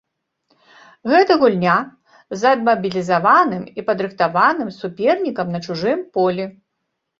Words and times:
Гэта 1.11 1.31
гульня 1.43 1.75
з 2.39 2.55
адмабілізаваным 2.57 3.63
і 3.81 3.87
падрыхтаваным 3.91 4.69
супернікам 4.81 5.47
на 5.59 5.65
чужым 5.69 5.99
полі. 6.19 6.43